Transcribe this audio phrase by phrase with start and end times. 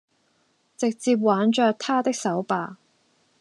[0.77, 2.79] 直接挽著他的手吧